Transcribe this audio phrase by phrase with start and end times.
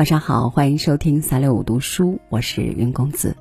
[0.00, 3.36] 晚上好，欢迎收听三六五读书，我是云公子。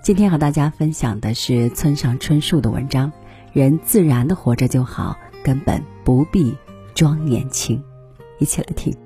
[0.00, 3.10] 今天和大家分享的是村上春树的文章
[3.52, 6.56] 《人自然的活着就好，根本不必
[6.94, 7.76] 装年轻》，
[8.38, 8.96] 一起来听。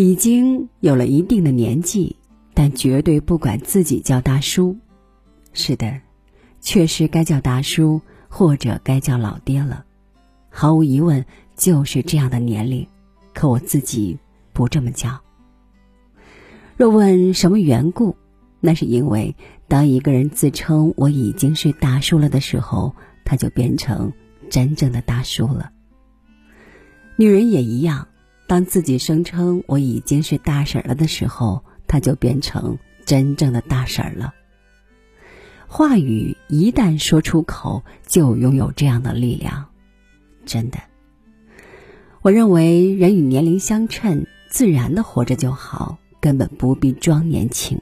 [0.00, 2.16] 已经有了一定的年纪，
[2.54, 4.74] 但绝对不管自己叫大叔。
[5.52, 6.00] 是的，
[6.62, 9.84] 确实该叫大叔，或者该叫老爹了。
[10.48, 11.22] 毫无疑问，
[11.54, 12.86] 就是这样的年龄。
[13.34, 14.18] 可我自己
[14.54, 15.20] 不这么叫。
[16.78, 18.16] 若问什么缘故，
[18.58, 19.36] 那是因为
[19.68, 24.10] 当一个人自称我已经是大叔了的时候，他就变成
[24.48, 25.70] 真正的大叔了。
[27.16, 28.06] 女人也一样。
[28.50, 34.34] 当自己声称我已经是大婶了的时候，他就变成真正的大婶了。
[35.68, 39.66] 话语一旦说出口，就拥有这样的力量，
[40.44, 40.80] 真的。
[42.22, 47.80] 我认为人与年龄相称，自然的活着就好，根本不必装年轻，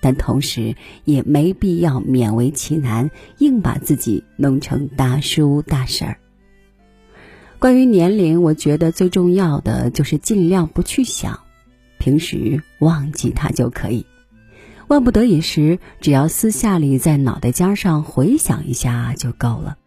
[0.00, 6.18] 但同时也没必要勉为其难，硬把自己弄成大叔大婶儿。
[7.58, 11.40] 关于年龄，我觉得最重要的就是尽量不去想，
[11.98, 14.04] 平时忘记它就可以。
[14.88, 19.78] 万不得已时，只要私下里在脑袋尖上回想一下就够了。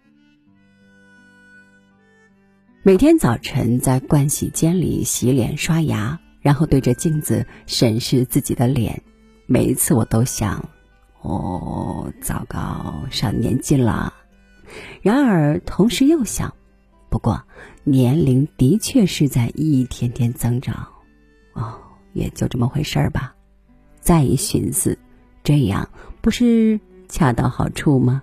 [2.82, 9.04] 每天早晨在盥洗间里洗脸刷牙，然后对着镜子审视自己的脸，
[9.46, 10.70] 每一次我都想：
[11.22, 14.16] 哦，糟糕，上年纪了。
[15.04, 16.56] 然而同时又想。
[17.10, 17.44] 不过，
[17.84, 20.88] 年龄的确是在一天天增长，
[21.54, 21.74] 哦，
[22.14, 23.36] 也就这么回事儿吧。
[24.00, 24.98] 再一寻思，
[25.44, 25.90] 这样
[26.22, 28.22] 不是恰到好处吗？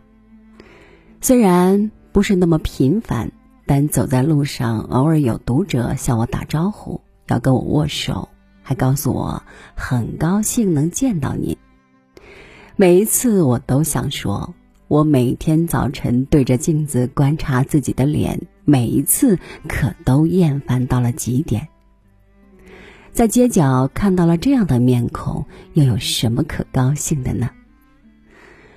[1.21, 3.33] 虽然不是那么频繁，
[3.67, 8.29] 但走在路上，偶尔有读者向我打招呼，要跟我握手，
[8.63, 9.43] 还告诉我
[9.75, 11.57] 很高兴能见到您。
[12.77, 14.55] 每一次我都想说。
[14.89, 21.69] 我每天早晨对着镜子观察自己的脸，每一次可都厌烦到了极点。
[23.13, 27.49] 在街角看到了这样的面孔，又有什么可高兴的呢？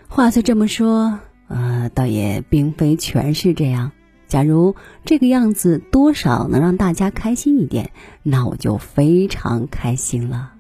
[0.08, 1.20] 话虽这么说，
[1.50, 3.92] 呃，倒也并非全是这样。
[4.28, 7.92] 假如这个样子多少能让大家开心一点，
[8.24, 10.54] 那我就非常开心了。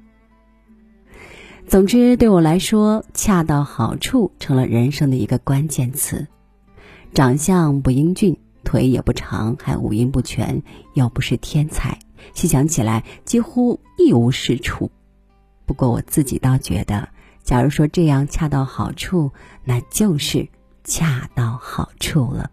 [1.67, 6.28] 总之，对我来说，恰到好处成了人生的一个关键词。
[7.13, 8.38] 长相不英俊，
[8.69, 10.62] 腿也不长，还五音不全，
[10.94, 11.97] 又不是天才，
[12.35, 14.91] 细想起来几乎一无是处。
[15.66, 17.09] 不过我自己倒觉得，
[17.41, 19.31] 假如说这样恰到好处，
[19.63, 20.50] 那就是
[20.84, 22.52] 恰到好处了。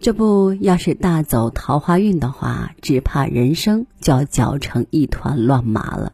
[0.00, 6.12] 这不要是大走桃花运的话，只怕人生就要搅成一团乱麻了。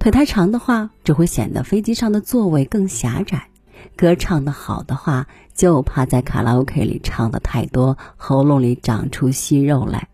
[0.00, 3.47] 腿太长的话，只会显得飞机上的座位更狭窄；
[3.96, 10.08] 歌唱的好的话，就怕在卡拉 OK 里唱的太多，喉咙里长出息肉来。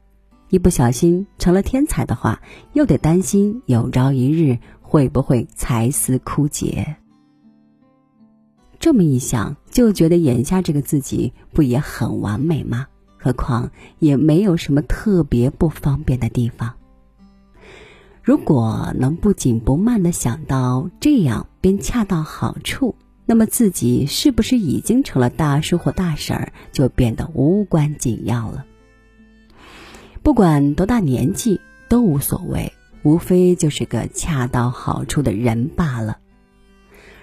[0.50, 2.40] 一不小心成了天才的话，
[2.72, 6.96] 又得担心有朝一日会不会才思枯竭。
[8.78, 12.86] 这么一想，就觉得眼下这个自己不也很完美吗？
[13.18, 16.74] 何况也没有什么特别不方便的地方。
[18.22, 22.94] 如果能不紧不慢的想到这样便恰到好处，
[23.26, 28.64] 那么自己是不是已经成了大叔或大婶儿，就变得无关紧要了。
[30.22, 36.18] 不管多大年纪都无所谓，无非就是个恰到好处的人罢了。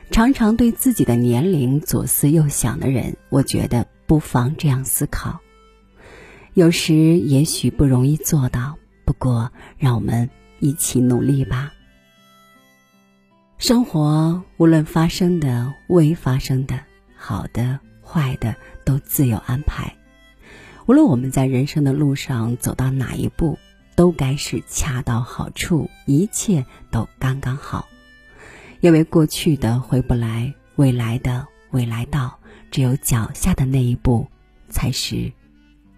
[0.10, 5.40] 常常对自己的年龄左思右想的人，我觉得不妨这样思考。
[6.54, 10.30] 有时也许不容易做到，不过让我们。
[10.64, 11.74] 一起努力吧。
[13.62, 16.80] 生活无论发生的、未发生的、
[17.16, 19.96] 好的、坏的，都自有安排。
[20.88, 23.60] 无论我们在人生的路上走到哪一步，
[23.96, 27.88] 都该是恰到好处，一切都刚刚好。
[28.80, 32.40] 因为过去的回不来，未来的未来到，
[32.72, 34.26] 只有脚下的那一步，
[34.70, 35.32] 才是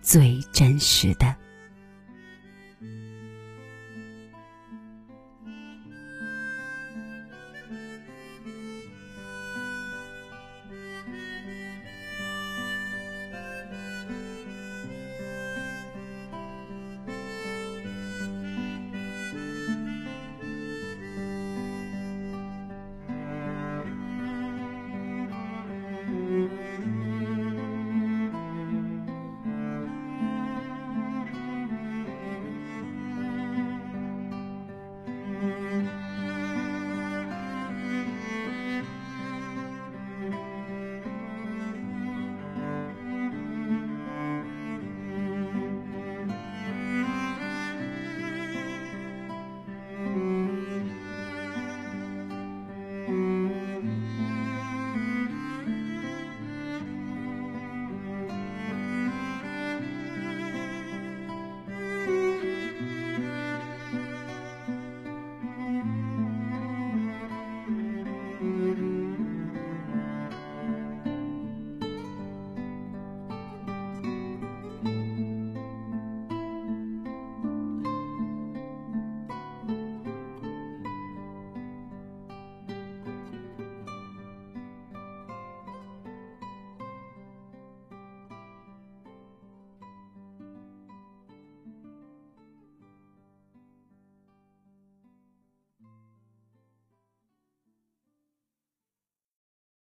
[0.02, 1.34] 最真实的。